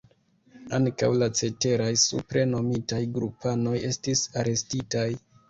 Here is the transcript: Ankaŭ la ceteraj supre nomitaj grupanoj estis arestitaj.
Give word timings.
Ankaŭ 0.77 1.09
la 1.23 1.27
ceteraj 1.39 1.89
supre 2.05 2.47
nomitaj 2.55 3.03
grupanoj 3.19 3.77
estis 3.93 4.27
arestitaj. 4.43 5.07